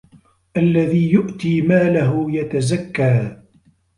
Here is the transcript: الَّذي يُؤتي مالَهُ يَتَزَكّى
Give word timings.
الَّذي 0.57 1.11
يُؤتي 1.11 1.61
مالَهُ 1.61 2.31
يَتَزَكّى 2.31 3.37